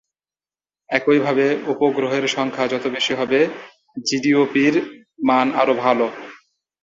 একইভাবে, 0.89 1.45
উপগ্রহের 1.73 2.25
সংখ্যা 2.27 2.65
যত 2.67 2.85
বেশি 2.87 3.13
হবে, 3.13 3.39
জিডিওপি-র 3.97 4.75
মান 5.19 5.47
আরও 5.53 5.73
ভাল। 5.75 5.99